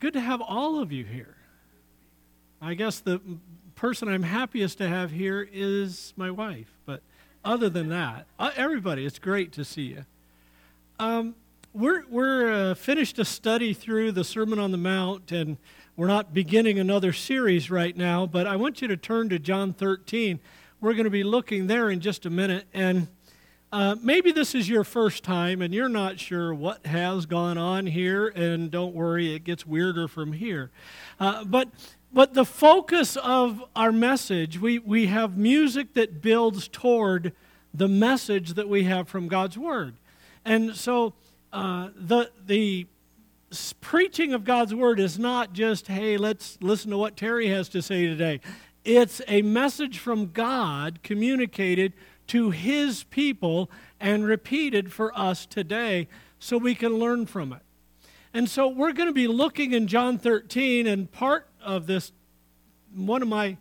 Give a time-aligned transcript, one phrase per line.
[0.00, 1.36] good to have all of you here.
[2.60, 3.20] I guess the
[3.74, 7.02] person I'm happiest to have here is my wife, but
[7.44, 10.04] other than that, uh, everybody, it's great to see you.
[10.98, 11.34] Um,
[11.72, 15.56] we're we're uh, finished a study through the Sermon on the Mount, and
[15.96, 18.26] we're not beginning another series right now.
[18.26, 20.40] But I want you to turn to John 13.
[20.80, 23.08] We're going to be looking there in just a minute, and
[23.72, 27.86] uh, maybe this is your first time and you're not sure what has gone on
[27.86, 30.70] here, and don't worry, it gets weirder from here.
[31.18, 31.68] Uh, but
[32.12, 37.32] but the focus of our message, we, we have music that builds toward
[37.72, 39.94] the message that we have from God's Word.
[40.44, 41.14] And so
[41.52, 42.88] uh, the, the
[43.80, 47.82] preaching of God's Word is not just, hey, let's listen to what Terry has to
[47.82, 48.40] say today.
[48.84, 51.92] It's a message from God communicated
[52.30, 56.06] to His people and repeated for us today
[56.38, 57.62] so we can learn from it.
[58.32, 62.12] And so we're going to be looking in John 13, and part of this,
[62.94, 63.56] one of my,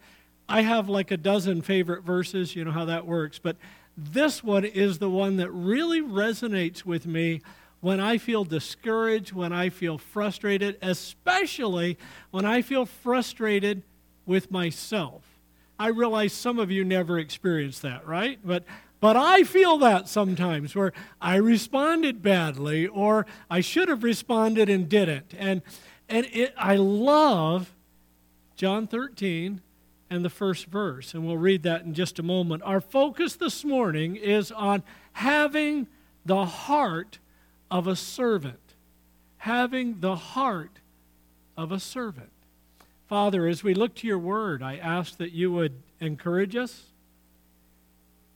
[0.48, 3.58] I have like a dozen favorite verses, you know how that works, but
[3.98, 7.42] this one is the one that really resonates with me
[7.82, 11.98] when I feel discouraged, when I feel frustrated, especially
[12.30, 13.82] when I feel frustrated
[14.28, 15.29] with myself.
[15.80, 18.38] I realize some of you never experienced that, right?
[18.44, 18.66] But
[19.00, 20.92] but I feel that sometimes where
[21.22, 25.34] I responded badly or I should have responded and didn't.
[25.38, 25.62] And
[26.10, 27.74] and it, I love
[28.58, 29.62] John 13
[30.10, 32.64] and the first verse, and we'll read that in just a moment.
[32.64, 35.88] Our focus this morning is on having
[36.26, 37.20] the heart
[37.72, 38.74] of a servant.
[39.38, 40.80] Having the heart
[41.56, 42.32] of a servant.
[43.10, 46.84] Father, as we look to your word, I ask that you would encourage us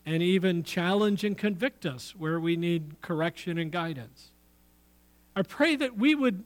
[0.04, 4.32] and even challenge and convict us where we need correction and guidance.
[5.36, 6.42] I pray that we would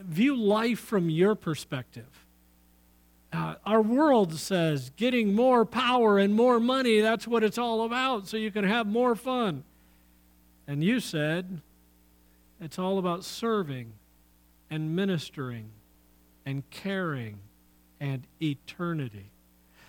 [0.00, 2.24] view life from your perspective.
[3.30, 8.26] Uh, our world says getting more power and more money, that's what it's all about,
[8.26, 9.64] so you can have more fun.
[10.66, 11.60] And you said
[12.58, 13.92] it's all about serving
[14.70, 15.68] and ministering
[16.46, 17.40] and caring
[18.00, 19.30] and eternity.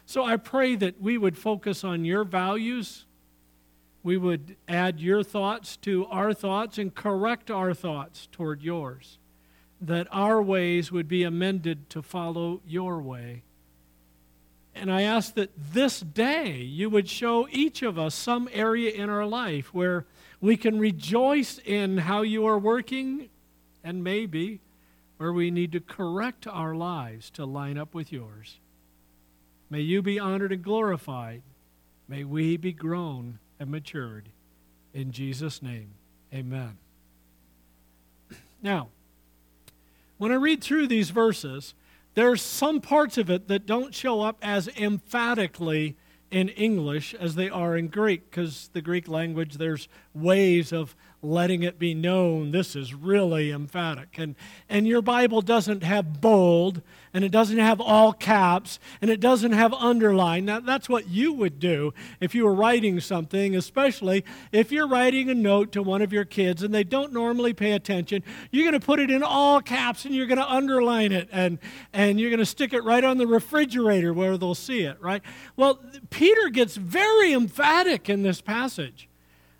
[0.05, 3.05] So I pray that we would focus on your values.
[4.03, 9.19] We would add your thoughts to our thoughts and correct our thoughts toward yours.
[9.81, 13.43] That our ways would be amended to follow your way.
[14.73, 19.09] And I ask that this day you would show each of us some area in
[19.09, 20.05] our life where
[20.39, 23.29] we can rejoice in how you are working
[23.83, 24.61] and maybe
[25.17, 28.59] where we need to correct our lives to line up with yours.
[29.69, 31.41] May you be honored and glorified.
[32.07, 34.29] May we be grown and matured.
[34.93, 35.89] In Jesus' name,
[36.33, 36.77] amen.
[38.61, 38.89] Now,
[40.17, 41.73] when I read through these verses,
[42.15, 45.95] there's some parts of it that don't show up as emphatically
[46.31, 50.95] in English as they are in Greek, because the Greek language, there's ways of
[51.27, 54.17] letting it be known this is really emphatic.
[54.17, 54.35] And,
[54.69, 56.81] and your Bible doesn't have bold,
[57.13, 60.45] and it doesn't have all caps, and it doesn't have underline.
[60.45, 65.29] Now, that's what you would do if you were writing something, especially if you're writing
[65.29, 68.23] a note to one of your kids and they don't normally pay attention.
[68.51, 71.59] You're going to put it in all caps and you're going to underline it, and,
[71.93, 75.21] and you're going to stick it right on the refrigerator where they'll see it, right?
[75.55, 79.09] Well, Peter gets very emphatic in this passage.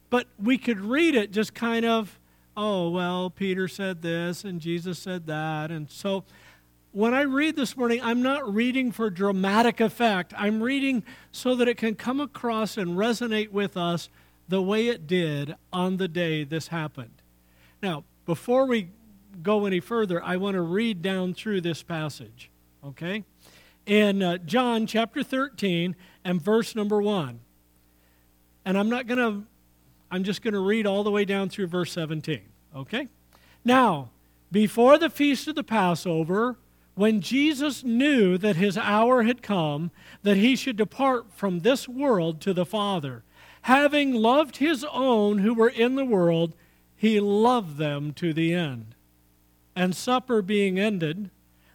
[0.10, 2.20] But we could read it just kind of,
[2.56, 5.70] oh, well, Peter said this and Jesus said that.
[5.72, 6.24] And so
[6.92, 10.34] when I read this morning, I'm not reading for dramatic effect.
[10.38, 14.10] I'm reading so that it can come across and resonate with us
[14.48, 17.22] the way it did on the day this happened.
[17.84, 18.90] Now, before we
[19.44, 22.50] go any further, I want to read down through this passage,
[22.84, 23.26] okay?
[23.86, 27.40] In uh, John chapter 13 and verse number 1.
[28.66, 29.48] And I'm not going to
[30.10, 32.42] I'm just going to read all the way down through verse 17.
[32.76, 33.08] Okay?
[33.66, 34.10] Now,
[34.52, 36.58] before the feast of the Passover,
[36.96, 39.92] when Jesus knew that his hour had come,
[40.24, 43.24] that he should depart from this world to the Father,
[43.64, 46.54] having loved his own who were in the world,
[46.96, 48.96] he loved them to the end.
[49.76, 51.30] And supper being ended,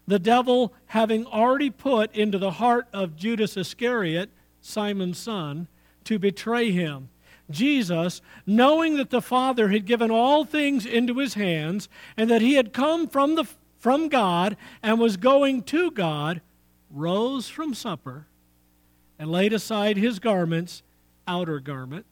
[0.08, 4.30] the devil having already put into the heart of Judas Iscariot,
[4.60, 5.68] Simon's son,
[6.04, 7.10] to betray him,
[7.50, 12.54] Jesus, knowing that the Father had given all things into his hands and that he
[12.54, 13.44] had come from, the,
[13.78, 16.40] from God and was going to God,
[16.90, 18.26] rose from supper
[19.18, 20.82] and laid aside his garments,
[21.26, 22.06] outer garment,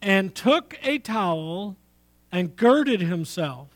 [0.00, 1.76] and took a towel
[2.30, 3.68] and girded himself.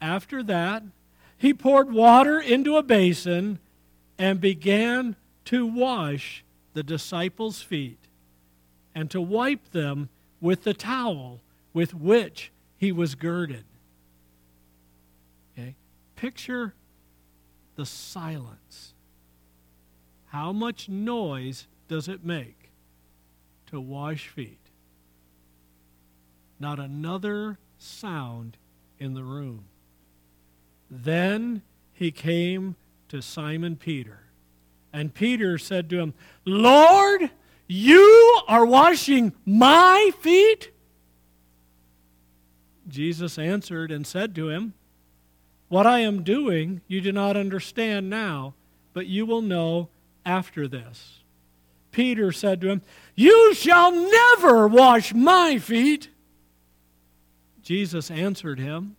[0.00, 0.82] After that,
[1.36, 3.58] he poured water into a basin
[4.18, 5.16] and began
[5.46, 8.03] to wash the disciples' feet
[8.94, 10.08] and to wipe them
[10.40, 11.40] with the towel
[11.72, 13.64] with which he was girded.
[15.52, 15.74] Okay?
[16.16, 16.74] Picture
[17.76, 18.94] the silence.
[20.26, 22.70] How much noise does it make
[23.66, 24.58] to wash feet?
[26.58, 28.56] Not another sound
[28.98, 29.64] in the room.
[30.90, 31.62] Then
[31.92, 32.76] he came
[33.08, 34.20] to Simon Peter.
[34.92, 36.14] And Peter said to him,
[36.44, 37.30] Lord,
[37.66, 40.70] you are washing my feet?
[42.88, 44.74] Jesus answered and said to him,
[45.68, 48.54] What I am doing you do not understand now,
[48.92, 49.88] but you will know
[50.24, 51.20] after this.
[51.90, 52.82] Peter said to him,
[53.14, 56.08] You shall never wash my feet.
[57.62, 58.96] Jesus answered him,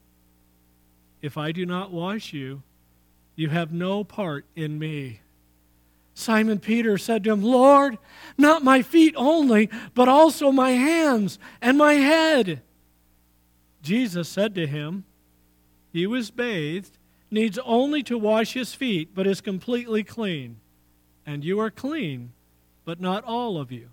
[1.22, 2.64] If I do not wash you,
[3.36, 5.20] you have no part in me.
[6.18, 7.98] Simon Peter said to him, Lord,
[8.38, 12.62] not my feet only, but also my hands and my head.
[13.82, 15.04] Jesus said to him,
[15.92, 16.98] He was bathed,
[17.30, 20.56] needs only to wash his feet, but is completely clean.
[21.26, 22.32] And you are clean,
[22.86, 23.90] but not all of you.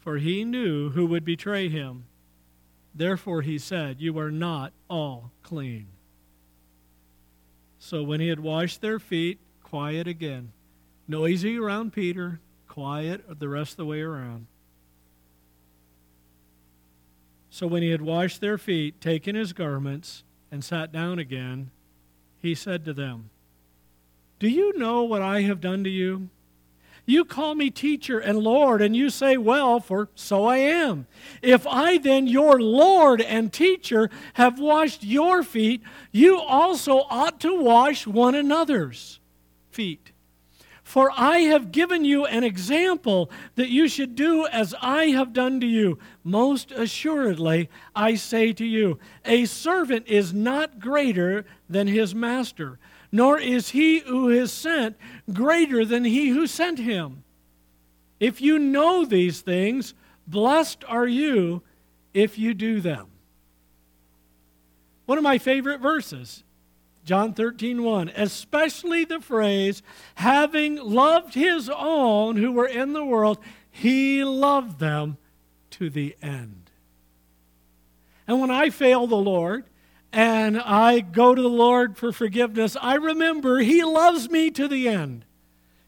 [0.00, 2.04] For he knew who would betray him.
[2.92, 5.86] Therefore he said, You are not all clean.
[7.78, 10.50] So when he had washed their feet, quiet again.
[11.08, 12.38] Noisy around Peter,
[12.68, 14.46] quiet the rest of the way around.
[17.50, 20.22] So when he had washed their feet, taken his garments,
[20.52, 21.70] and sat down again,
[22.40, 23.30] he said to them,
[24.38, 26.28] Do you know what I have done to you?
[27.06, 31.06] You call me teacher and Lord, and you say, Well, for so I am.
[31.40, 35.82] If I then, your Lord and teacher, have washed your feet,
[36.12, 39.20] you also ought to wash one another's
[39.70, 40.12] feet.
[40.88, 45.60] For I have given you an example that you should do as I have done
[45.60, 45.98] to you.
[46.24, 52.78] Most assuredly, I say to you, a servant is not greater than his master,
[53.12, 54.96] nor is he who is sent
[55.30, 57.22] greater than he who sent him.
[58.18, 59.92] If you know these things,
[60.26, 61.62] blessed are you
[62.14, 63.08] if you do them.
[65.04, 66.44] One of my favorite verses
[67.08, 68.12] John 13, 1.
[68.14, 69.82] Especially the phrase,
[70.16, 73.38] having loved his own who were in the world,
[73.70, 75.16] he loved them
[75.70, 76.70] to the end.
[78.26, 79.64] And when I fail the Lord
[80.12, 84.86] and I go to the Lord for forgiveness, I remember he loves me to the
[84.86, 85.24] end.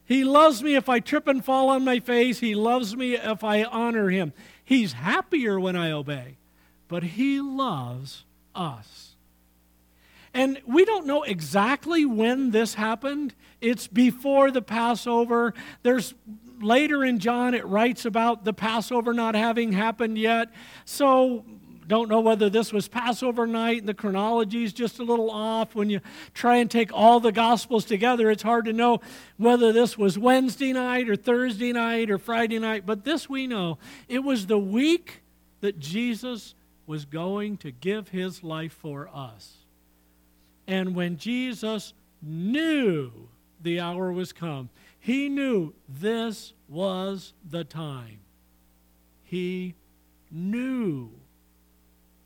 [0.03, 2.39] He loves me if I trip and fall on my face.
[2.39, 4.33] He loves me if I honor him.
[4.63, 6.37] He's happier when I obey,
[6.87, 8.25] but he loves
[8.55, 9.10] us.
[10.33, 13.35] And we don't know exactly when this happened.
[13.59, 15.53] It's before the Passover.
[15.83, 16.13] There's
[16.61, 20.49] later in John, it writes about the Passover not having happened yet.
[20.85, 21.45] So,
[21.87, 23.85] don't know whether this was Passover night.
[23.85, 25.75] The chronology is just a little off.
[25.75, 25.99] When you
[26.33, 29.01] try and take all the Gospels together, it's hard to know
[29.35, 32.85] whether this was Wednesday night or Thursday night or Friday night.
[32.85, 33.77] But this we know
[34.07, 35.21] it was the week
[35.59, 36.55] that Jesus
[36.87, 39.60] was going to give his life for us.
[40.71, 43.11] And when Jesus knew
[43.61, 44.69] the hour was come,
[45.01, 48.19] he knew this was the time.
[49.21, 49.75] He
[50.31, 51.11] knew.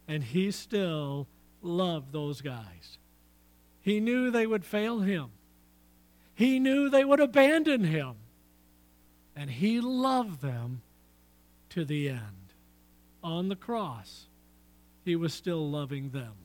[0.07, 1.27] And he still
[1.63, 2.99] loved those guys.
[3.81, 5.31] He knew they would fail him.
[6.35, 8.13] He knew they would abandon him.
[9.35, 10.83] And he loved them
[11.69, 12.53] to the end.
[13.23, 14.27] On the cross,
[15.03, 16.44] he was still loving them.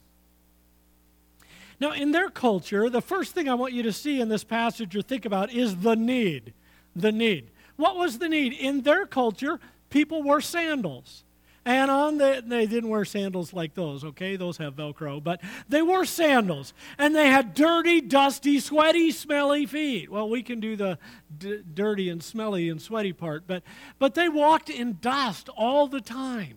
[1.81, 4.95] Now, in their culture, the first thing I want you to see in this passage
[4.95, 6.53] or think about is the need.
[6.95, 7.51] The need.
[7.77, 8.53] What was the need?
[8.53, 9.59] In their culture,
[9.89, 11.25] people wore sandals.
[11.65, 14.37] And on the, they didn't wear sandals like those, okay?
[14.37, 16.73] Those have Velcro, but they wore sandals.
[16.99, 20.11] And they had dirty, dusty, sweaty, smelly feet.
[20.11, 20.99] Well, we can do the
[21.37, 23.63] d- dirty and smelly and sweaty part, but,
[23.99, 26.57] but they walked in dust all the time.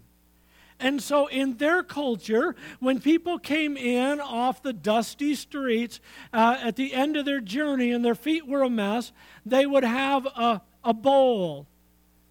[0.80, 6.00] And so, in their culture, when people came in off the dusty streets
[6.34, 9.12] uh, at the end of their journey and their feet were a mess,
[9.46, 11.68] they would have a, a bowl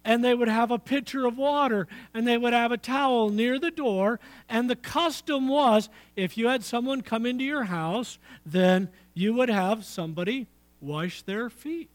[0.05, 3.57] and they would have a pitcher of water and they would have a towel near
[3.57, 4.19] the door.
[4.49, 9.49] And the custom was if you had someone come into your house, then you would
[9.49, 10.47] have somebody
[10.81, 11.89] wash their feet.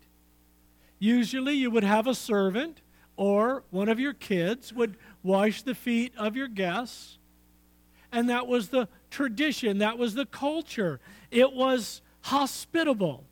[0.98, 2.80] Usually, you would have a servant
[3.18, 7.18] or one of your kids would wash the feet of your guests.
[8.12, 11.00] And that was the tradition, that was the culture.
[11.32, 13.24] It was hospitable.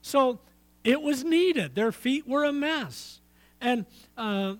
[0.00, 0.38] So
[0.84, 1.74] it was needed.
[1.74, 3.20] Their feet were a mess.
[3.60, 3.84] And
[4.16, 4.54] uh,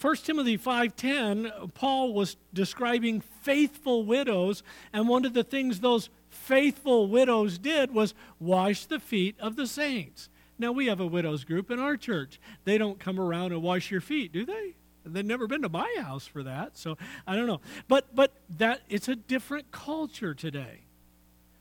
[0.00, 7.08] 1 Timothy 5:10, Paul was describing faithful widows, and one of the things those faithful
[7.08, 10.30] widows did was wash the feet of the saints.
[10.58, 12.40] Now we have a widows group in our church.
[12.64, 14.74] They don't come around and wash your feet, do they?
[15.06, 16.96] They've never been to my house for that, so
[17.26, 17.60] I don't know.
[17.88, 20.80] But but that it's a different culture today.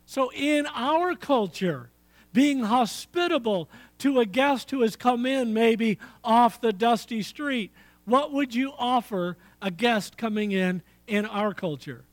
[0.05, 1.89] So in our culture,
[2.31, 3.69] being hospitable
[3.99, 7.71] to a guest who has come in maybe off the dusty street,
[8.05, 12.03] what would you offer a guest coming in in our culture?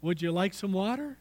[0.00, 1.18] Would you like some water?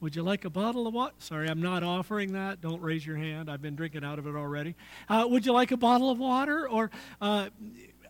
[0.00, 1.14] Would you like a bottle of water?
[1.18, 2.62] Sorry, I'm not offering that.
[2.62, 3.50] Don't raise your hand.
[3.50, 4.74] I've been drinking out of it already.
[5.08, 6.66] Uh, would you like a bottle of water?
[6.66, 6.90] Or
[7.20, 7.50] uh,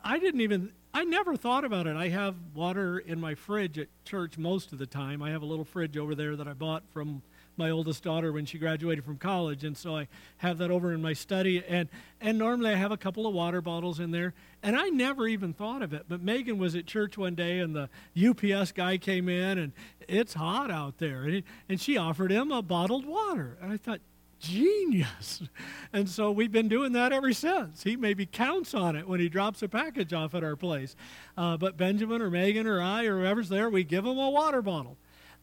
[0.04, 1.96] I didn't even, I never thought about it.
[1.96, 5.20] I have water in my fridge at church most of the time.
[5.20, 7.22] I have a little fridge over there that I bought from
[7.60, 11.02] my oldest daughter when she graduated from college, and so I have that over in
[11.02, 11.62] my study.
[11.68, 11.90] And
[12.20, 15.52] and normally I have a couple of water bottles in there, and I never even
[15.52, 16.06] thought of it.
[16.08, 19.72] But Megan was at church one day, and the UPS guy came in, and
[20.08, 23.76] it's hot out there, and, he, and she offered him a bottled water, and I
[23.76, 24.00] thought.
[24.40, 25.42] Genius.
[25.92, 27.82] And so we've been doing that ever since.
[27.82, 30.94] He maybe counts on it when he drops a package off at our place.
[31.36, 34.62] Uh, but Benjamin or Megan or I or whoever's there, we give him a water
[34.62, 34.96] bottle.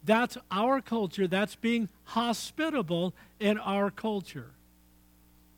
[0.08, 1.28] That's our culture.
[1.28, 4.52] That's being hospitable in our culture.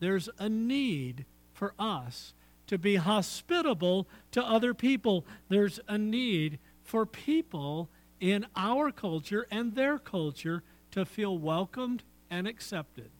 [0.00, 2.34] There's a need for us
[2.66, 5.24] to be hospitable to other people.
[5.48, 12.48] There's a need for people in our culture and their culture to feel welcomed and
[12.48, 13.10] accepted.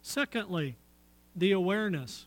[0.00, 0.76] Secondly,
[1.34, 2.26] the awareness.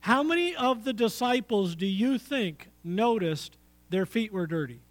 [0.00, 3.56] How many of the disciples do you think noticed
[3.88, 4.82] their feet were dirty?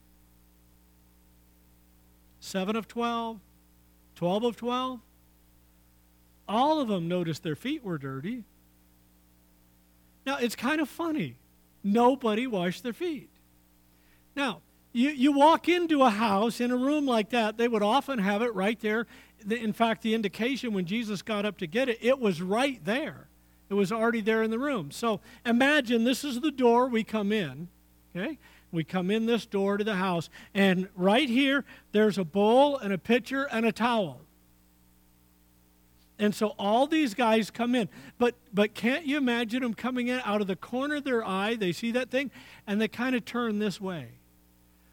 [2.39, 3.39] 7 of 12,
[4.15, 4.99] 12 of 12.
[6.47, 8.43] All of them noticed their feet were dirty.
[10.25, 11.37] Now, it's kind of funny.
[11.83, 13.29] Nobody washed their feet.
[14.35, 18.19] Now, you, you walk into a house in a room like that, they would often
[18.19, 19.05] have it right there.
[19.49, 23.27] In fact, the indication when Jesus got up to get it, it was right there.
[23.69, 24.89] It was already there in the room.
[24.91, 27.67] So imagine this is the door we come in,
[28.15, 28.39] okay?
[28.71, 32.93] We come in this door to the house, and right here, there's a bowl and
[32.93, 34.21] a pitcher and a towel.
[36.19, 37.87] And so all these guys come in.
[38.17, 41.55] But, but can't you imagine them coming in out of the corner of their eye?
[41.55, 42.29] They see that thing,
[42.67, 44.19] and they kind of turn this way.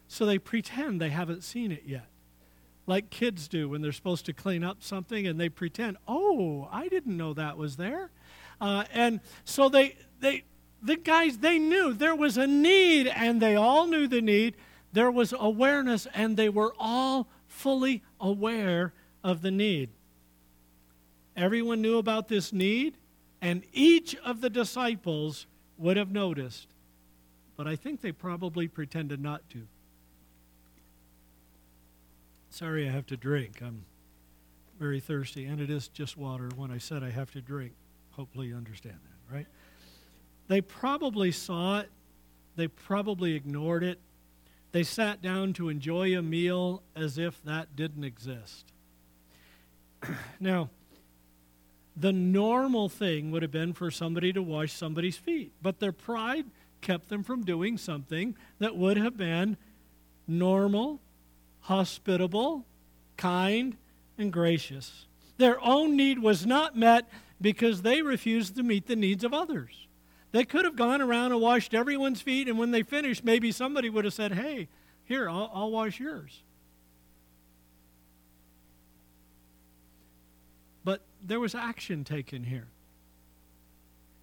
[0.07, 2.07] So they pretend they haven't seen it yet.
[2.87, 6.87] Like kids do when they're supposed to clean up something, and they pretend, oh, I
[6.87, 8.09] didn't know that was there.
[8.61, 10.45] Uh, and so they, they,
[10.81, 14.55] the guys, they knew there was a need, and they all knew the need.
[14.93, 18.93] There was awareness, and they were all fully aware
[19.23, 19.89] of the need.
[21.35, 22.95] Everyone knew about this need,
[23.41, 25.45] and each of the disciples
[25.77, 26.67] would have noticed.
[27.55, 29.67] But I think they probably pretended not to.
[32.49, 33.61] Sorry, I have to drink.
[33.61, 33.83] I'm
[34.79, 37.73] very thirsty, and it is just water when I said I have to drink.
[38.11, 39.47] Hopefully, you understand that, right?
[40.47, 41.89] They probably saw it,
[42.55, 43.99] they probably ignored it.
[44.71, 48.65] They sat down to enjoy a meal as if that didn't exist.
[50.39, 50.69] now,
[51.95, 56.45] the normal thing would have been for somebody to wash somebody's feet, but their pride
[56.81, 59.57] kept them from doing something that would have been
[60.27, 60.99] normal,
[61.61, 62.65] hospitable,
[63.15, 63.77] kind,
[64.17, 65.07] and gracious.
[65.37, 67.09] Their own need was not met
[67.41, 69.86] because they refused to meet the needs of others.
[70.31, 73.89] They could have gone around and washed everyone's feet, and when they finished, maybe somebody
[73.89, 74.67] would have said, Hey,
[75.05, 76.43] here, I'll, I'll wash yours.
[80.83, 82.67] But there was action taken here.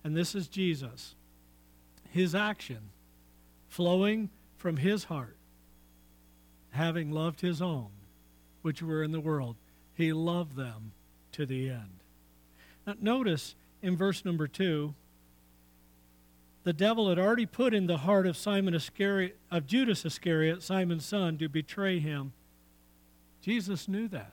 [0.02, 1.14] And this is Jesus.
[2.10, 2.90] His action
[3.68, 5.36] flowing from his heart,
[6.70, 7.88] having loved his own,
[8.62, 9.56] which were in the world.
[9.94, 10.92] He loved them
[11.32, 12.00] to the end.
[12.86, 14.94] Now, notice in verse number two,
[16.64, 21.04] the devil had already put in the heart of Simon Iscariot, of Judas Iscariot, Simon's
[21.04, 22.32] son, to betray him.
[23.42, 24.32] Jesus knew that.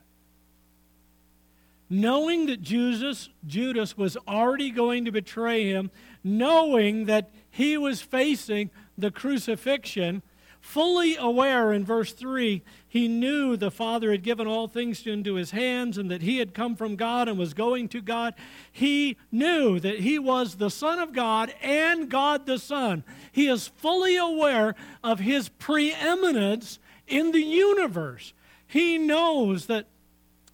[1.90, 5.90] Knowing that Judas, Judas was already going to betray him,
[6.24, 10.22] knowing that he was facing the crucifixion,
[10.62, 15.50] fully aware in verse 3, he knew the Father had given all things into his
[15.50, 18.34] hands and that he had come from God and was going to God.
[18.70, 23.04] He knew that he was the Son of God and God the Son.
[23.32, 28.32] He is fully aware of his preeminence in the universe.
[28.66, 29.86] He knows that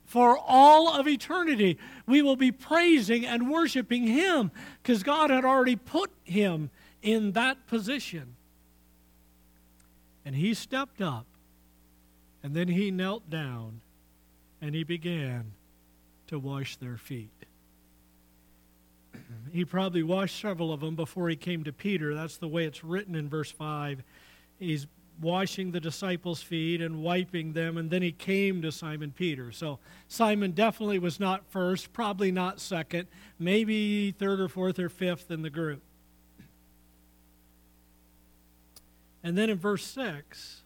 [0.06, 4.50] for all of eternity, we will be praising and worshiping Him
[4.82, 6.70] because God had already put Him
[7.02, 8.34] in that position.
[10.28, 11.24] And He stepped up,
[12.42, 13.80] and then He knelt down,
[14.60, 15.52] and He began
[16.26, 17.46] to wash their feet.
[19.50, 22.14] he probably washed several of them before He came to Peter.
[22.14, 24.02] That's the way it's written in verse 5.
[24.58, 24.86] He's
[25.18, 29.50] washing the disciples' feet and wiping them, and then he came to Simon Peter.
[29.50, 33.08] So Simon definitely was not first, probably not second,
[33.38, 35.82] maybe third or fourth or fifth in the group.
[39.22, 40.62] And then in verse 6,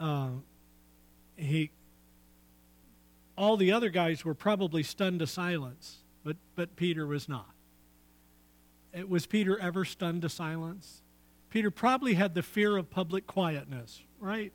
[0.00, 0.28] uh,
[1.36, 1.70] he,
[3.36, 7.50] all the other guys were probably stunned to silence, but, but Peter was not.
[8.92, 11.02] It, was Peter ever stunned to silence?
[11.50, 14.52] Peter probably had the fear of public quietness, right?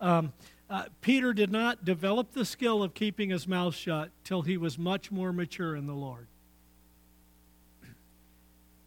[0.00, 0.32] Um,
[0.70, 4.78] uh, Peter did not develop the skill of keeping his mouth shut till he was
[4.78, 6.28] much more mature in the Lord.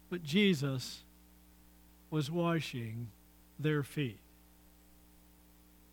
[0.08, 1.02] But Jesus
[2.12, 3.08] was washing
[3.58, 4.20] their feet.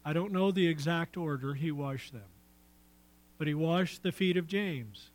[0.04, 2.30] I don't know the exact order he washed them,
[3.38, 5.12] but he washed the feet of James,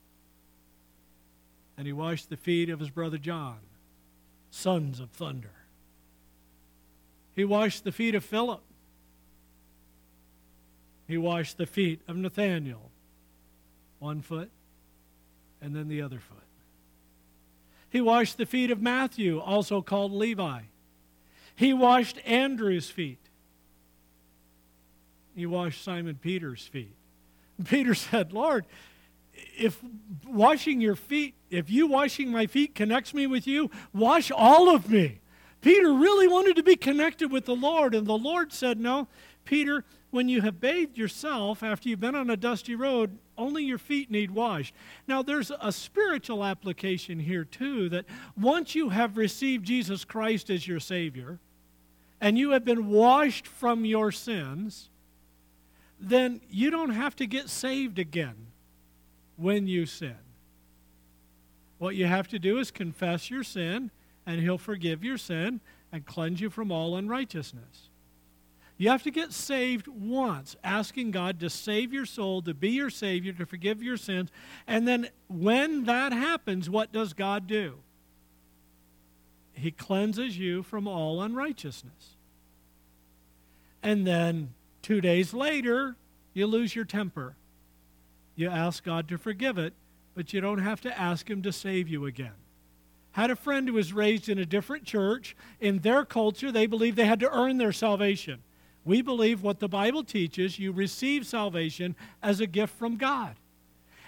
[1.76, 3.58] and he washed the feet of his brother John,
[4.50, 5.52] sons of thunder.
[7.36, 8.62] He washed the feet of Philip.
[11.06, 12.90] He washed the feet of Nathanael,
[13.98, 14.50] one foot
[15.60, 16.38] and then the other foot.
[17.90, 20.62] He washed the feet of Matthew, also called Levi.
[21.54, 23.18] He washed Andrew's feet.
[25.34, 26.94] He washed Simon Peter's feet.
[27.64, 28.66] Peter said, Lord,
[29.56, 29.80] if
[30.26, 34.90] washing your feet, if you washing my feet connects me with you, wash all of
[34.90, 35.20] me.
[35.60, 39.08] Peter really wanted to be connected with the Lord, and the Lord said, No,
[39.44, 43.78] Peter, when you have bathed yourself after you've been on a dusty road, only your
[43.78, 44.74] feet need washed.
[45.08, 48.04] Now, there's a spiritual application here, too, that
[48.36, 51.40] once you have received Jesus Christ as your Savior,
[52.20, 54.90] and you have been washed from your sins,
[56.00, 58.46] then you don't have to get saved again
[59.36, 60.16] when you sin.
[61.78, 63.90] What you have to do is confess your sin
[64.26, 65.60] and he'll forgive your sin
[65.92, 67.90] and cleanse you from all unrighteousness.
[68.76, 72.90] You have to get saved once, asking God to save your soul, to be your
[72.90, 74.30] Savior, to forgive your sins.
[74.66, 77.78] And then when that happens, what does God do?
[79.64, 82.16] He cleanses you from all unrighteousness.
[83.82, 85.96] And then two days later,
[86.32, 87.34] you lose your temper.
[88.36, 89.74] You ask God to forgive it,
[90.14, 92.32] but you don't have to ask Him to save you again
[93.14, 95.36] had a friend who was raised in a different church.
[95.60, 98.42] In their culture, they believed they had to earn their salvation.
[98.84, 103.36] We believe what the Bible teaches you receive salvation as a gift from God.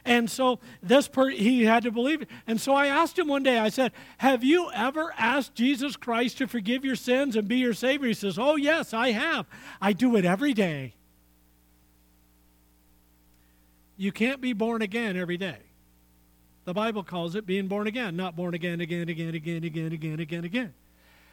[0.07, 2.31] And so this per- he had to believe it.
[2.47, 6.39] And so I asked him one day, I said, Have you ever asked Jesus Christ
[6.39, 8.07] to forgive your sins and be your Savior?
[8.07, 9.47] He says, Oh, yes, I have.
[9.83, 10.95] I do it every day.
[13.97, 15.59] You can't be born again every day.
[16.67, 20.21] The Bible calls it being born again, not born again, again, again, again, again, again,
[20.21, 20.75] again, again.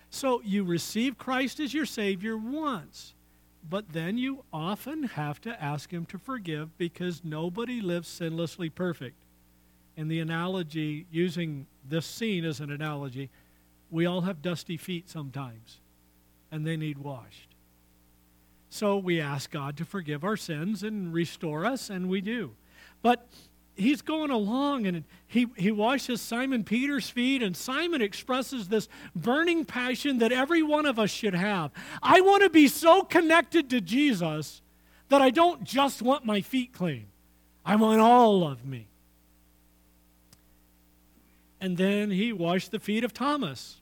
[0.09, 3.13] So you receive Christ as your Savior once,
[3.69, 9.15] but then you often have to ask Him to forgive because nobody lives sinlessly perfect.
[9.95, 13.29] In the analogy, using this scene as an analogy,
[13.91, 15.79] we all have dusty feet sometimes,
[16.51, 17.49] and they need washed.
[18.69, 22.55] So we ask God to forgive our sins and restore us, and we do.
[23.03, 23.27] But
[23.75, 29.65] he's going along and he, he washes Simon Peter's feet, and Simon expresses this burning
[29.65, 31.71] passion that every one of us should have.
[32.01, 34.61] I want to be so connected to Jesus
[35.09, 37.07] that I don't just want my feet clean,
[37.65, 38.87] I want all of me.
[41.59, 43.79] And then he washed the feet of Thomas,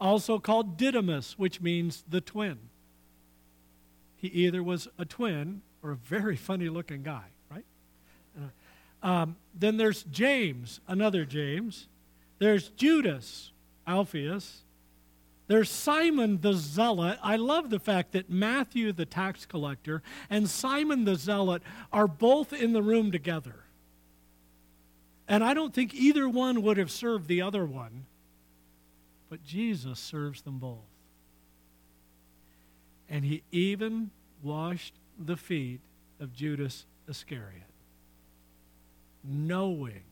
[0.00, 2.58] also called Didymus, which means the twin.
[4.16, 7.26] He either was a twin or a very funny looking guy.
[9.02, 11.88] Um, then there's James, another James.
[12.38, 13.52] There's Judas,
[13.86, 14.62] Alphaeus.
[15.46, 17.18] There's Simon the Zealot.
[17.22, 22.52] I love the fact that Matthew, the tax collector, and Simon the Zealot are both
[22.52, 23.64] in the room together.
[25.26, 28.06] And I don't think either one would have served the other one,
[29.28, 30.78] but Jesus serves them both.
[33.08, 34.10] And he even
[34.42, 35.80] washed the feet
[36.20, 37.69] of Judas Iscariot,
[39.22, 40.02] knowing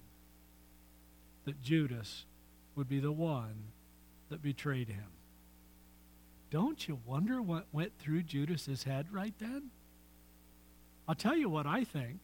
[1.45, 2.25] that Judas
[2.77, 3.73] would be the one
[4.29, 5.07] that betrayed him.
[6.51, 9.71] Don't you wonder what went through Judas's head right then?
[11.07, 12.21] I'll tell you what I think.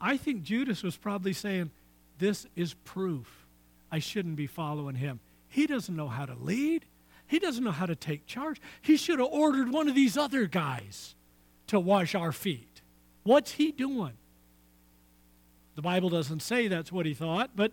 [0.00, 1.70] I think Judas was probably saying,
[2.18, 3.46] This is proof
[3.92, 5.20] I shouldn't be following him.
[5.48, 6.84] He doesn't know how to lead,
[7.26, 8.60] he doesn't know how to take charge.
[8.82, 11.14] He should have ordered one of these other guys
[11.68, 12.80] to wash our feet.
[13.22, 14.14] What's he doing?
[15.80, 17.72] The Bible doesn't say that's what he thought, but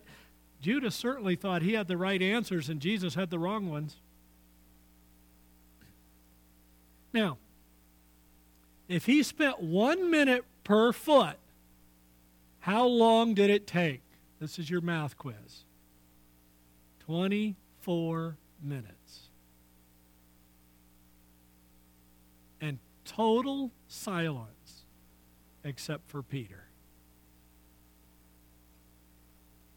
[0.62, 3.98] Judas certainly thought he had the right answers and Jesus had the wrong ones.
[7.12, 7.38] Now,
[8.88, 11.36] if he spent one minute per foot,
[12.60, 14.04] how long did it take?
[14.40, 15.66] This is your math quiz.
[17.00, 19.20] 24 minutes.
[22.62, 24.86] And total silence
[25.66, 26.67] except for Peter.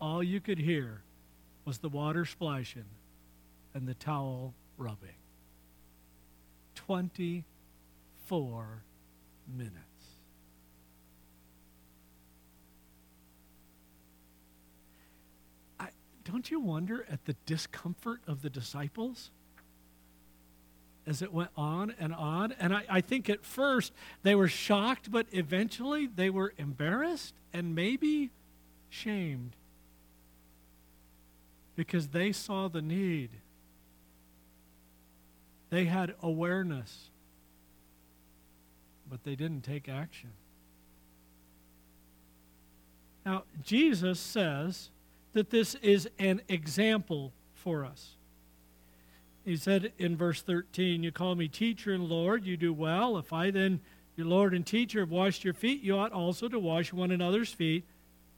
[0.00, 1.02] All you could hear
[1.64, 2.86] was the water splashing
[3.74, 5.10] and the towel rubbing.
[6.74, 8.82] 24
[9.56, 9.76] minutes.
[15.78, 15.88] I,
[16.24, 19.30] don't you wonder at the discomfort of the disciples?
[21.06, 22.52] as it went on and on.
[22.60, 27.74] And I, I, think at first they were shocked, but eventually they were embarrassed and
[27.74, 28.30] maybe
[28.90, 29.56] shamed
[31.80, 33.30] because they saw the need.
[35.70, 37.08] They had awareness,
[39.08, 40.28] but they didn't take action.
[43.24, 44.90] Now, Jesus says
[45.32, 48.10] that this is an example for us.
[49.46, 53.16] He said in verse 13, You call me teacher and Lord, you do well.
[53.16, 53.80] If I then,
[54.16, 57.54] your Lord and teacher, have washed your feet, you ought also to wash one another's
[57.54, 57.86] feet.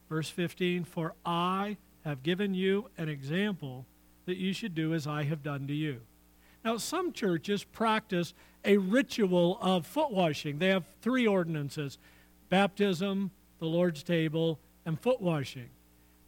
[0.08, 3.86] Verse 15, For I have given you an example
[4.26, 6.00] that you should do as I have done to you.
[6.64, 8.34] Now, some churches practice
[8.64, 10.58] a ritual of foot washing.
[10.58, 11.98] They have three ordinances
[12.48, 15.70] baptism, the Lord's table, and foot washing.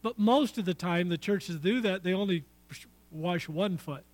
[0.02, 2.44] But most of the time, the churches do that, they only
[3.10, 4.04] wash one foot.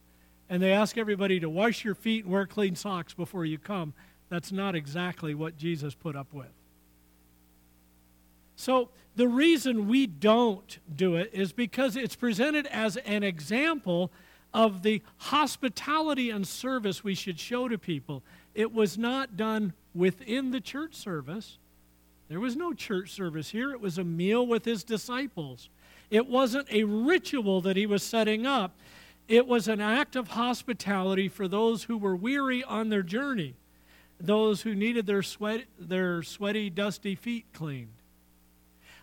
[0.49, 3.95] And they ask everybody to wash your feet and wear clean socks before you come.
[4.29, 6.51] That's not exactly what Jesus put up with.
[8.61, 14.11] So, the reason we don't do it is because it's presented as an example
[14.53, 18.23] of the hospitality and service we should show to people.
[18.55, 21.57] It was not done within the church service.
[22.29, 23.73] There was no church service here.
[23.73, 25.71] It was a meal with his disciples.
[26.11, 28.73] It wasn't a ritual that he was setting up.
[29.27, 33.55] It was an act of hospitality for those who were weary on their journey,
[34.21, 37.95] those who needed their, sweat, their sweaty, dusty feet cleaned.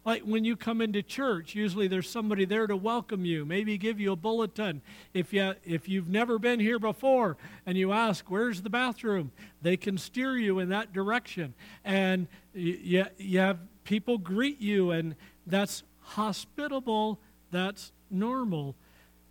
[0.05, 3.99] Like when you come into church, usually there's somebody there to welcome you, maybe give
[3.99, 4.81] you a bulletin.
[5.13, 9.31] If, you, if you've never been here before and you ask, Where's the bathroom?
[9.61, 11.53] they can steer you in that direction.
[11.83, 17.19] And you, you have people greet you, and that's hospitable,
[17.51, 18.75] that's normal.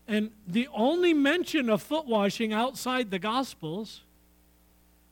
[0.09, 4.03] And the only mention of foot washing outside the Gospels,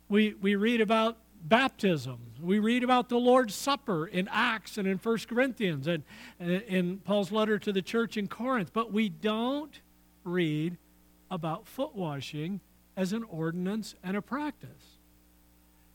[0.09, 2.19] we, we read about baptism.
[2.41, 6.03] We read about the Lord's Supper in Acts and in 1 Corinthians and
[6.41, 9.81] uh, in Paul's letter to the church in Corinth, but we don't
[10.25, 10.79] read
[11.31, 12.61] about foot washing
[12.97, 14.99] as an ordinance and a practice.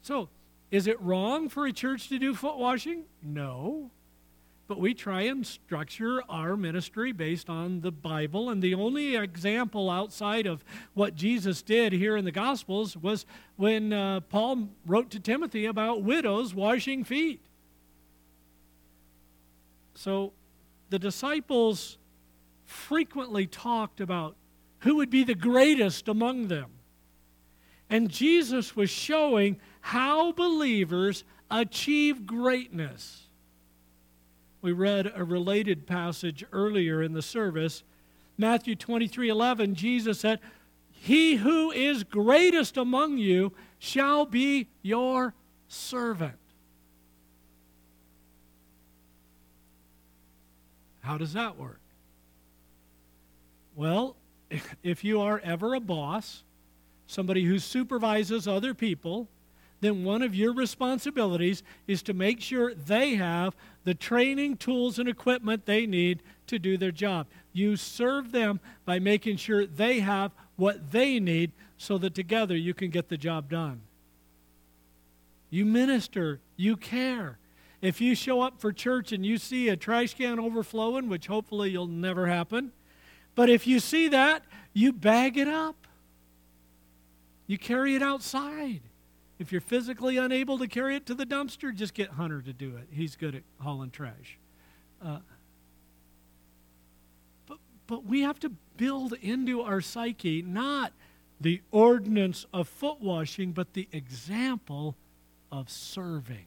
[0.02, 0.30] So,
[0.70, 3.06] is it wrong for a church to do foot washing?
[3.24, 3.90] No
[4.70, 8.52] but we try and structure our ministry based on the Bible.
[8.52, 13.92] And the only example outside of what Jesus did here in the Gospels was when
[13.92, 17.42] uh, Paul wrote to Timothy about widows washing feet.
[19.96, 20.34] So
[20.92, 21.98] the disciples
[22.68, 24.36] frequently talked about
[24.82, 26.70] who would be the greatest among them.
[27.90, 33.29] And Jesus was showing how believers achieve greatness
[34.62, 37.84] we read a related passage earlier in the service.
[38.38, 40.40] Matthew 23 11, Jesus said,
[40.92, 45.34] He who is greatest among you shall be your
[45.68, 46.34] servant.
[51.02, 51.80] How does that work?
[53.76, 54.16] Well,
[54.84, 56.44] if you are ever a boss,
[57.08, 59.30] somebody who supervises other people,
[59.82, 65.08] then one of your responsibilities is to make sure they have the training, tools, and
[65.08, 67.28] equipment they need to do their job.
[67.54, 72.74] You serve them by making sure they have what they need so that together you
[72.74, 73.82] can get the job done.
[75.50, 77.40] You minister, you care.
[77.82, 81.72] If you show up for church and you see a trash can overflowing, which hopefully
[81.72, 82.74] you'll never happen,
[83.36, 85.88] but if you see that, you bag it up.
[87.48, 88.82] You carry it outside.
[89.40, 92.76] If you're physically unable to carry it to the dumpster, just get Hunter to do
[92.76, 92.90] it.
[92.92, 94.38] He's good at hauling trash.
[95.02, 95.20] Uh,
[97.48, 100.92] but, but we have to build into our psyche not
[101.40, 104.98] the ordinance of foot washing, but the example
[105.52, 106.46] of serving.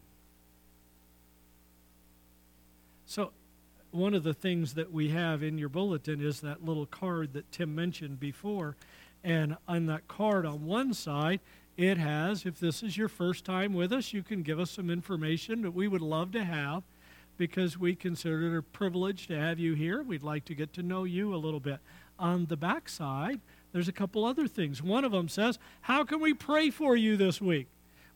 [3.07, 3.33] So,
[3.91, 7.51] one of the things that we have in your bulletin is that little card that
[7.53, 8.77] Tim mentioned before.
[9.25, 11.41] And on that card on one side,
[11.77, 14.91] it has, if this is your first time with us, you can give us some
[14.91, 16.83] information that we would love to have
[17.39, 20.03] because we consider it a privilege to have you here.
[20.03, 21.79] We'd like to get to know you a little bit.
[22.19, 23.41] On the back side,
[23.73, 24.83] there's a couple other things.
[24.83, 27.69] One of them says, How can we pray for you this week?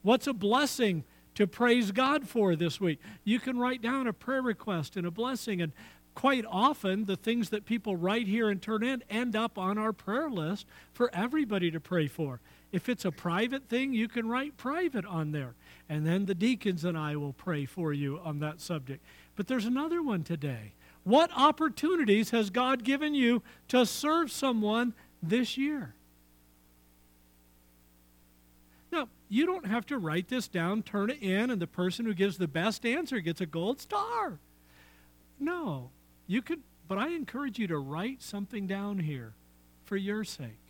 [0.02, 3.00] What's a blessing to praise God for this week?
[3.24, 5.62] You can write down a prayer request and a blessing.
[5.62, 5.72] And
[6.14, 9.92] quite often, the things that people write here and turn in end up on our
[9.92, 12.40] prayer list for everybody to pray for.
[12.76, 15.54] If it's a private thing, you can write private on there.
[15.88, 19.02] And then the deacons and I will pray for you on that subject.
[19.34, 20.74] But there's another one today.
[21.02, 25.94] What opportunities has God given you to serve someone this year?
[28.92, 32.12] Now, you don't have to write this down, turn it in, and the person who
[32.12, 34.38] gives the best answer gets a gold star.
[35.40, 35.88] No,
[36.26, 39.32] you could, but I encourage you to write something down here
[39.86, 40.65] for your sake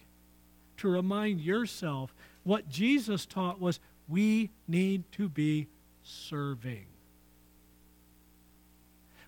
[0.78, 5.68] to remind yourself what Jesus taught was we need to be
[6.02, 6.86] serving.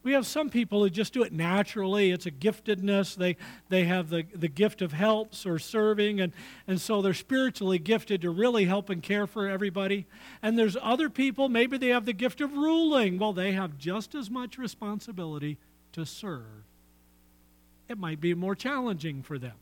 [0.05, 2.13] We have some people who just do it naturally.
[2.13, 3.17] It's a giftedness.
[3.17, 3.37] They,
[3.69, 6.33] they have the, the gift of helps or serving, and,
[6.67, 10.07] and so they're spiritually gifted to really help and care for everybody.
[10.41, 13.19] And there's other people, maybe they have the gift of ruling.
[13.19, 15.59] Well, they have just as much responsibility
[15.93, 16.65] to serve.
[17.89, 19.57] It might be more challenging for them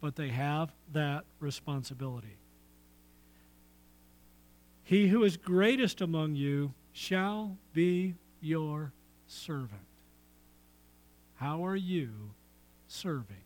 [0.00, 2.36] but they have that responsibility.
[4.82, 8.92] He who is greatest among you shall be your
[9.26, 9.82] servant.
[11.36, 12.10] How are you
[12.86, 13.42] serving?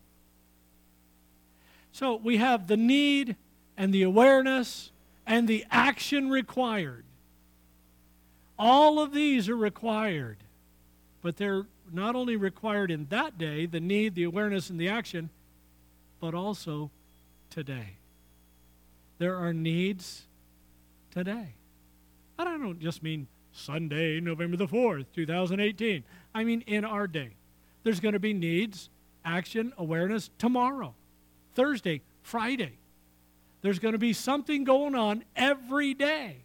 [1.91, 3.35] So we have the need
[3.75, 4.91] and the awareness
[5.25, 7.05] and the action required.
[8.57, 10.37] All of these are required,
[11.21, 15.29] but they're not only required in that day, the need, the awareness, and the action
[16.21, 16.91] but also
[17.49, 17.97] today.
[19.17, 20.27] There are needs
[21.09, 21.55] today.
[22.39, 26.03] And I don't just mean Sunday, November the 4th, 2018.
[26.33, 27.31] I mean in our day.
[27.83, 28.89] There's going to be needs,
[29.25, 30.93] action, awareness tomorrow,
[31.55, 32.77] Thursday, Friday.
[33.61, 36.37] There's going to be something going on every day.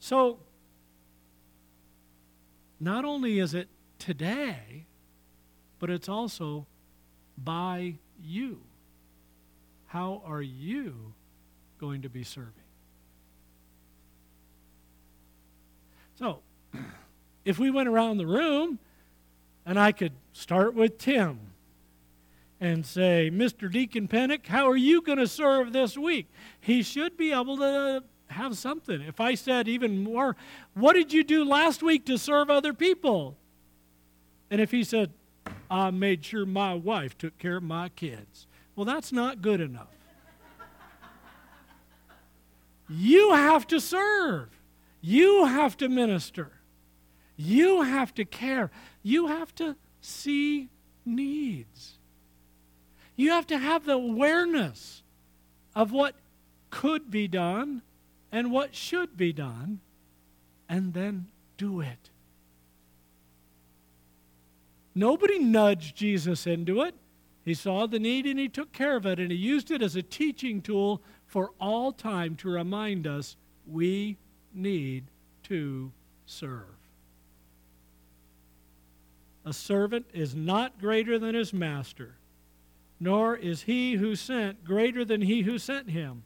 [0.00, 0.38] So,
[2.80, 4.86] not only is it today,
[5.78, 6.66] but it's also
[7.44, 8.60] by you.
[9.86, 11.14] How are you
[11.78, 12.52] going to be serving?
[16.18, 16.40] So,
[17.44, 18.78] if we went around the room
[19.64, 21.40] and I could start with Tim
[22.60, 23.72] and say, Mr.
[23.72, 26.30] Deacon Pennick, how are you going to serve this week?
[26.60, 29.00] He should be able to have something.
[29.00, 30.36] If I said even more,
[30.74, 33.36] what did you do last week to serve other people?
[34.50, 35.12] And if he said,
[35.70, 38.46] I made sure my wife took care of my kids.
[38.74, 39.88] Well, that's not good enough.
[42.88, 44.48] you have to serve,
[45.00, 46.50] you have to minister,
[47.36, 48.70] you have to care,
[49.02, 50.68] you have to see
[51.04, 51.98] needs.
[53.16, 55.02] You have to have the awareness
[55.74, 56.14] of what
[56.70, 57.82] could be done
[58.32, 59.80] and what should be done,
[60.68, 62.09] and then do it.
[64.94, 66.94] Nobody nudged Jesus into it.
[67.44, 69.96] He saw the need and he took care of it, and he used it as
[69.96, 74.18] a teaching tool for all time to remind us we
[74.52, 75.04] need
[75.44, 75.92] to
[76.26, 76.64] serve.
[79.44, 82.16] A servant is not greater than his master,
[82.98, 86.24] nor is he who sent greater than he who sent him.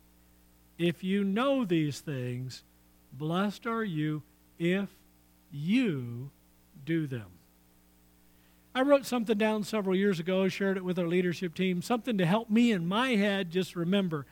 [0.78, 2.64] If you know these things,
[3.12, 4.22] blessed are you
[4.58, 4.88] if
[5.52, 6.30] you
[6.84, 7.33] do them.
[8.74, 12.26] I wrote something down several years ago, shared it with our leadership team, something to
[12.26, 14.26] help me in my head just remember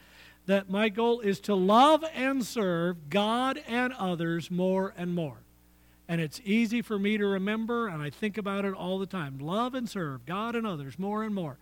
[0.46, 5.38] that my goal is to love and serve God and others more and more.
[6.08, 9.38] And it's easy for me to remember, and I think about it all the time.
[9.38, 11.58] Love and serve God and others more and more.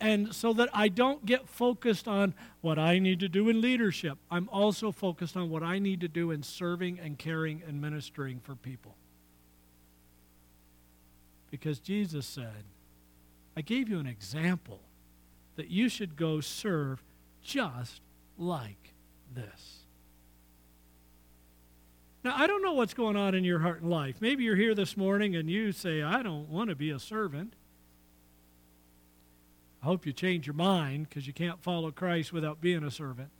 [0.00, 4.18] and so that I don't get focused on what I need to do in leadership.
[4.30, 8.40] I'm also focused on what I need to do in serving and caring and ministering
[8.40, 8.96] for people.
[11.50, 12.64] Because Jesus said,
[13.56, 14.80] I gave you an example
[15.56, 17.02] that you should go serve
[17.42, 18.00] just
[18.38, 18.92] like
[19.34, 19.80] this.
[22.22, 24.16] Now, I don't know what's going on in your heart and life.
[24.20, 27.54] Maybe you're here this morning and you say, I don't want to be a servant.
[29.82, 33.30] I hope you change your mind because you can't follow Christ without being a servant.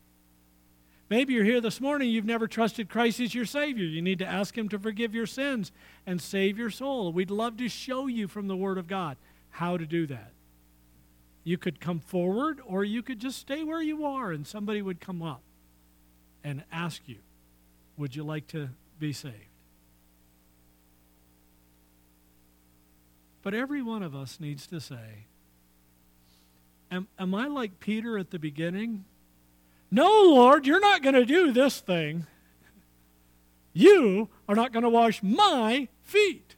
[1.10, 3.84] Maybe you're here this morning, you've never trusted Christ as your Savior.
[3.84, 5.72] You need to ask Him to forgive your sins
[6.06, 7.12] and save your soul.
[7.12, 9.16] We'd love to show you from the Word of God
[9.50, 10.30] how to do that.
[11.42, 15.00] You could come forward, or you could just stay where you are, and somebody would
[15.00, 15.42] come up
[16.44, 17.18] and ask you,
[17.96, 18.68] Would you like to
[19.00, 19.34] be saved?
[23.42, 25.26] But every one of us needs to say,
[26.88, 29.06] Am, am I like Peter at the beginning?
[29.90, 32.26] No, Lord, you're not going to do this thing.
[33.72, 36.54] You are not going to wash my feet.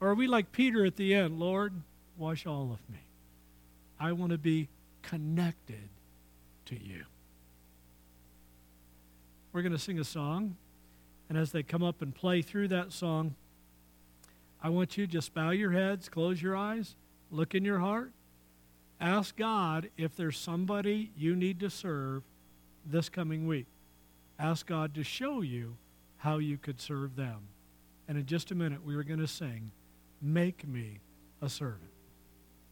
[0.00, 1.38] Or are we like Peter at the end?
[1.38, 1.72] Lord,
[2.16, 3.00] wash all of me.
[3.98, 4.68] I want to be
[5.02, 5.88] connected
[6.66, 7.04] to you.
[9.52, 10.56] We're going to sing a song,
[11.30, 13.36] and as they come up and play through that song,
[14.62, 16.94] I want you to just bow your heads, close your eyes,
[17.30, 18.12] look in your heart.
[19.00, 22.22] Ask God if there's somebody you need to serve
[22.84, 23.66] this coming week.
[24.38, 25.76] Ask God to show you
[26.18, 27.48] how you could serve them.
[28.08, 29.70] And in just a minute, we are going to sing,
[30.22, 31.00] Make Me
[31.42, 31.95] a Servant.